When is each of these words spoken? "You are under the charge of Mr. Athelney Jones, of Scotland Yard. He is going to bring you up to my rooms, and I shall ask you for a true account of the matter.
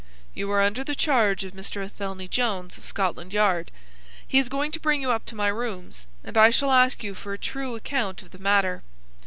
"You 0.33 0.49
are 0.49 0.63
under 0.63 0.83
the 0.83 0.95
charge 0.95 1.43
of 1.43 1.53
Mr. 1.53 1.85
Athelney 1.85 2.27
Jones, 2.27 2.75
of 2.75 2.85
Scotland 2.85 3.33
Yard. 3.33 3.69
He 4.27 4.39
is 4.39 4.49
going 4.49 4.71
to 4.71 4.79
bring 4.79 4.99
you 4.99 5.11
up 5.11 5.27
to 5.27 5.35
my 5.35 5.49
rooms, 5.49 6.07
and 6.23 6.39
I 6.39 6.49
shall 6.49 6.71
ask 6.71 7.03
you 7.03 7.13
for 7.13 7.33
a 7.33 7.37
true 7.37 7.75
account 7.75 8.23
of 8.23 8.31
the 8.31 8.39
matter. 8.39 8.81